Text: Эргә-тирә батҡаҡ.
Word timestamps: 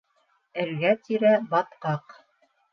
Эргә-тирә 0.63 1.35
батҡаҡ. 1.53 2.19